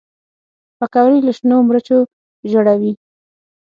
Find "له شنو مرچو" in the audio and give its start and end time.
1.25-1.97